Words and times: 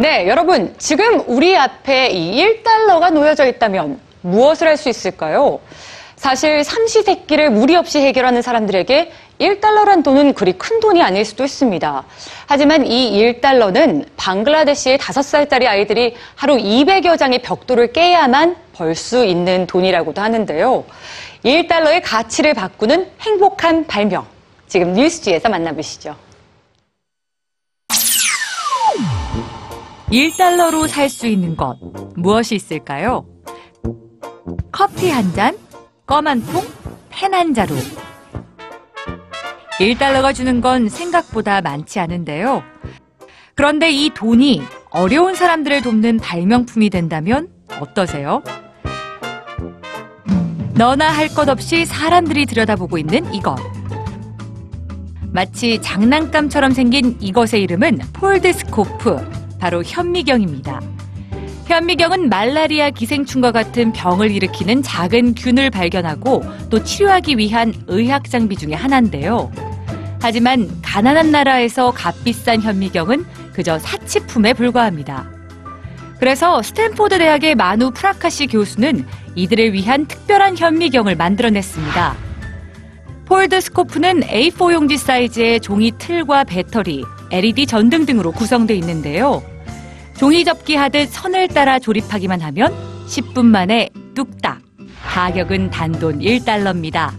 네, 0.00 0.28
여러분, 0.28 0.72
지금 0.78 1.24
우리 1.26 1.56
앞에 1.56 2.10
이 2.10 2.40
1달러가 2.40 3.10
놓여져 3.12 3.46
있다면 3.48 3.98
무엇을 4.20 4.68
할 4.68 4.76
수 4.76 4.88
있을까요? 4.88 5.58
사실 6.14 6.62
삼시세끼를 6.62 7.50
무리 7.50 7.74
없이 7.74 7.98
해결하는 7.98 8.40
사람들에게 8.40 9.10
1달러란 9.40 10.04
돈은 10.04 10.34
그리 10.34 10.52
큰 10.52 10.78
돈이 10.78 11.02
아닐 11.02 11.24
수도 11.24 11.42
있습니다. 11.44 12.04
하지만 12.46 12.86
이 12.86 13.20
1달러는 13.20 14.06
방글라데시의 14.16 14.98
5살짜리 14.98 15.66
아이들이 15.66 16.14
하루 16.36 16.56
200여 16.56 17.18
장의 17.18 17.42
벽돌을 17.42 17.92
깨야만 17.92 18.54
벌 18.74 18.94
수 18.94 19.24
있는 19.24 19.66
돈이라고도 19.66 20.22
하는데요. 20.22 20.84
1달러의 21.44 22.02
가치를 22.04 22.54
바꾸는 22.54 23.10
행복한 23.20 23.84
발명. 23.88 24.24
지금 24.68 24.92
뉴스지에서 24.92 25.48
만나보시죠. 25.48 26.14
1달러로 30.10 30.88
살 30.88 31.08
수 31.08 31.26
있는 31.26 31.56
것 31.56 31.76
무엇이 32.16 32.54
있을까요? 32.54 33.26
커피 34.72 35.10
한 35.10 35.32
잔, 35.34 35.56
껌 36.06 36.26
한 36.26 36.40
통, 36.42 36.62
펜 37.10 37.34
한 37.34 37.52
자루. 37.52 37.74
1달러가 39.78 40.34
주는 40.34 40.60
건 40.60 40.88
생각보다 40.88 41.60
많지 41.60 42.00
않은데요. 42.00 42.62
그런데 43.54 43.90
이 43.90 44.10
돈이 44.10 44.62
어려운 44.90 45.34
사람들을 45.34 45.82
돕는 45.82 46.18
발명품이 46.18 46.90
된다면 46.90 47.48
어떠세요? 47.80 48.42
너나 50.74 51.10
할 51.10 51.28
것 51.34 51.48
없이 51.48 51.84
사람들이 51.84 52.46
들여다보고 52.46 52.98
있는 52.98 53.32
이것. 53.34 53.56
마치 55.32 55.80
장난감처럼 55.82 56.72
생긴 56.72 57.16
이것의 57.20 57.62
이름은 57.62 57.98
폴드스코프. 58.14 59.47
바로 59.58 59.82
현미경입니다. 59.84 60.80
현미경은 61.66 62.30
말라리아 62.30 62.90
기생충과 62.90 63.52
같은 63.52 63.92
병을 63.92 64.30
일으키는 64.30 64.82
작은 64.82 65.34
균을 65.34 65.68
발견하고 65.70 66.42
또 66.70 66.82
치료하기 66.82 67.36
위한 67.36 67.74
의학 67.88 68.30
장비 68.30 68.56
중의 68.56 68.76
하나인데요. 68.76 69.52
하지만 70.20 70.68
가난한 70.82 71.30
나라에서 71.30 71.90
값비싼 71.92 72.62
현미경은 72.62 73.24
그저 73.52 73.78
사치품에 73.78 74.54
불과합니다. 74.54 75.30
그래서 76.18 76.62
스탠포드 76.62 77.18
대학의 77.18 77.54
마누 77.54 77.90
프라카시 77.90 78.48
교수는 78.48 79.06
이들을 79.34 79.72
위한 79.72 80.06
특별한 80.06 80.56
현미경을 80.56 81.14
만들어냈습니다. 81.16 82.16
폴드 83.26 83.60
스코프는 83.60 84.22
A4 84.22 84.72
용지 84.72 84.96
사이즈의 84.96 85.60
종이 85.60 85.92
틀과 85.98 86.44
배터리, 86.44 87.04
LED 87.30 87.66
전등 87.66 88.06
등으로 88.06 88.32
구성되어 88.32 88.76
있는데요. 88.76 89.42
종이 90.16 90.44
접기 90.44 90.74
하듯 90.74 91.08
선을 91.10 91.48
따라 91.48 91.78
조립하기만 91.78 92.40
하면 92.40 92.74
10분 93.06 93.44
만에 93.44 93.90
뚝딱. 94.14 94.60
가격은 95.04 95.70
단돈 95.70 96.20
1달러입니다. 96.20 97.12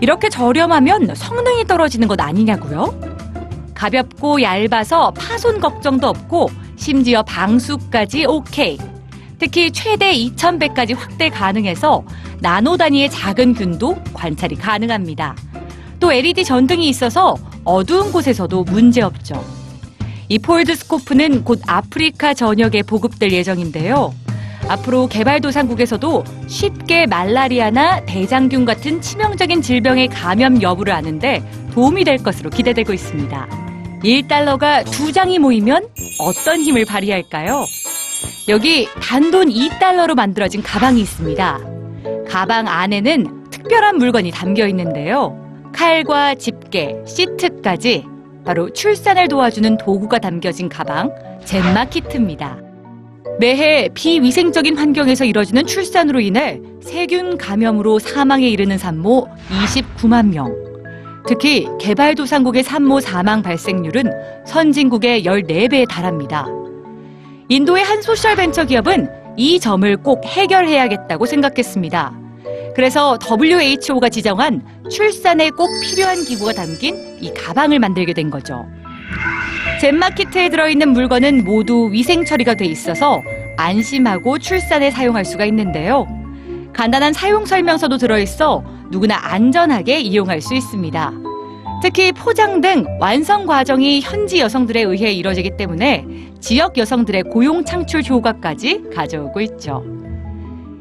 이렇게 0.00 0.28
저렴하면 0.28 1.14
성능이 1.14 1.64
떨어지는 1.64 2.08
것 2.08 2.20
아니냐고요? 2.20 2.98
가볍고 3.74 4.42
얇아서 4.42 5.10
파손 5.12 5.60
걱정도 5.60 6.08
없고 6.08 6.50
심지어 6.76 7.22
방수까지 7.22 8.26
오케이. 8.26 8.78
특히 9.38 9.70
최대 9.70 10.12
2100배까지 10.12 10.96
확대 10.96 11.28
가능해서 11.28 12.02
나노 12.40 12.76
단위의 12.76 13.10
작은 13.10 13.54
균도 13.54 13.96
관찰이 14.14 14.56
가능합니다. 14.56 15.36
또 16.00 16.12
LED 16.12 16.44
전등이 16.44 16.88
있어서 16.88 17.36
어두운 17.66 18.12
곳에서도 18.12 18.62
문제없죠. 18.64 19.44
이 20.28 20.38
폴드스코프는 20.38 21.44
곧 21.44 21.60
아프리카 21.66 22.32
전역에 22.32 22.82
보급될 22.82 23.32
예정인데요. 23.32 24.14
앞으로 24.68 25.08
개발도상국에서도 25.08 26.24
쉽게 26.46 27.06
말라리아나 27.06 28.04
대장균 28.04 28.64
같은 28.64 29.00
치명적인 29.00 29.62
질병의 29.62 30.08
감염 30.08 30.62
여부를 30.62 30.92
아는데 30.92 31.42
도움이 31.72 32.04
될 32.04 32.18
것으로 32.18 32.50
기대되고 32.50 32.92
있습니다. 32.92 33.48
1달러가 34.02 34.88
두 34.90 35.12
장이 35.12 35.38
모이면 35.38 35.88
어떤 36.20 36.60
힘을 36.60 36.84
발휘할까요? 36.84 37.64
여기 38.48 38.88
단돈 39.00 39.48
2달러로 39.50 40.14
만들어진 40.14 40.62
가방이 40.62 41.00
있습니다. 41.00 41.60
가방 42.28 42.68
안에는 42.68 43.50
특별한 43.50 43.98
물건이 43.98 44.30
담겨 44.30 44.66
있는데요. 44.68 45.36
칼과 45.72 46.34
집 46.34 46.55
게, 46.70 46.96
시트까지 47.06 48.04
바로 48.44 48.70
출산을 48.70 49.28
도와주는 49.28 49.76
도구가 49.78 50.18
담겨진 50.18 50.68
가방, 50.68 51.12
젠마 51.44 51.86
키트입니다. 51.86 52.58
매해 53.38 53.88
비위생적인 53.92 54.78
환경에서 54.78 55.24
이뤄지는 55.24 55.66
출산으로 55.66 56.20
인해 56.20 56.60
세균 56.80 57.36
감염으로 57.36 57.98
사망에 57.98 58.48
이르는 58.48 58.78
산모 58.78 59.28
29만 59.50 60.32
명. 60.32 60.54
특히 61.26 61.66
개발도상국의 61.80 62.62
산모 62.62 63.00
사망 63.00 63.42
발생률은 63.42 64.12
선진국의 64.46 65.24
14배에 65.24 65.88
달합니다. 65.88 66.46
인도의 67.48 67.84
한 67.84 68.00
소셜 68.00 68.36
벤처 68.36 68.64
기업은 68.64 69.08
이 69.36 69.60
점을 69.60 69.96
꼭 69.98 70.24
해결해야겠다고 70.24 71.26
생각했습니다. 71.26 72.25
그래서 72.76 73.18
WHO가 73.26 74.10
지정한 74.10 74.60
출산에 74.90 75.48
꼭 75.48 75.70
필요한 75.82 76.22
기구가 76.22 76.52
담긴 76.52 77.16
이 77.22 77.32
가방을 77.32 77.78
만들게 77.78 78.12
된 78.12 78.28
거죠. 78.28 78.66
젠마키트에 79.80 80.50
들어있는 80.50 80.90
물건은 80.90 81.44
모두 81.44 81.88
위생 81.90 82.26
처리가 82.26 82.52
돼 82.52 82.66
있어서 82.66 83.22
안심하고 83.56 84.38
출산에 84.38 84.90
사용할 84.90 85.24
수가 85.24 85.46
있는데요. 85.46 86.06
간단한 86.74 87.14
사용 87.14 87.46
설명서도 87.46 87.96
들어있어 87.96 88.62
누구나 88.90 89.16
안전하게 89.22 90.00
이용할 90.00 90.42
수 90.42 90.54
있습니다. 90.54 91.12
특히 91.82 92.12
포장 92.12 92.60
등 92.60 92.84
완성 93.00 93.46
과정이 93.46 94.00
현지 94.00 94.38
여성들에 94.40 94.82
의해 94.82 95.12
이뤄지기 95.12 95.56
때문에 95.56 96.04
지역 96.40 96.76
여성들의 96.76 97.22
고용 97.32 97.64
창출 97.64 98.02
효과까지 98.02 98.90
가져오고 98.94 99.40
있죠. 99.40 99.95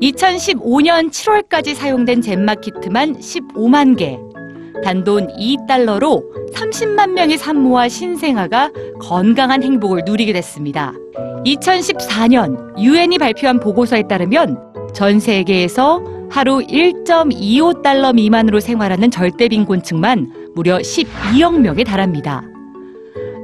2015년 0.00 1.10
7월까지 1.10 1.74
사용된 1.74 2.20
젠마 2.20 2.56
키트만 2.56 3.18
15만 3.18 3.96
개. 3.96 4.18
단돈 4.84 5.28
2달러로 5.38 6.22
30만 6.52 7.12
명의 7.12 7.38
산모와 7.38 7.88
신생아가 7.88 8.70
건강한 9.00 9.62
행복을 9.62 10.02
누리게 10.04 10.32
됐습니다. 10.34 10.92
2014년 11.46 12.78
유엔이 12.78 13.18
발표한 13.18 13.58
보고서에 13.58 14.02
따르면 14.02 14.58
전 14.92 15.18
세계에서 15.18 16.02
하루 16.30 16.58
1.25달러 16.58 18.14
미만으로 18.14 18.60
생활하는 18.60 19.10
절대빈곤층만 19.10 20.50
무려 20.54 20.78
12억 20.78 21.58
명에 21.58 21.84
달합니다. 21.84 22.42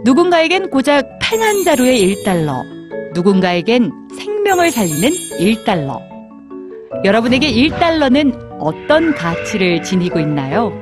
누군가에겐 0.05 0.69
고작 0.69 1.19
펜 1.21 1.41
한 1.41 1.65
자루의 1.65 2.15
1달러, 2.17 2.63
누군가에겐 3.15 3.91
생명을 4.19 4.71
살리는 4.71 5.11
1달러. 5.11 6.12
여러분에게 7.05 7.51
1달러는 7.53 8.59
어떤 8.61 9.15
가치를 9.15 9.83
지니고 9.83 10.21
있나요? 10.21 10.82